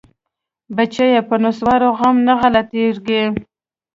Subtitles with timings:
[0.75, 3.23] بچيه په نسوارو غم نه غلطيګي.